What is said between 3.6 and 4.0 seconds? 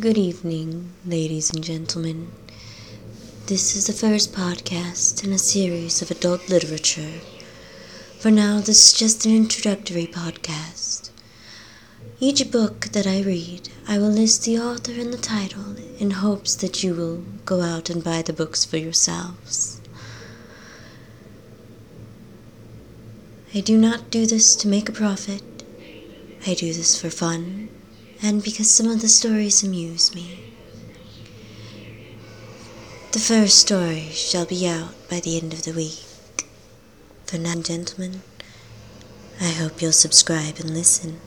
is the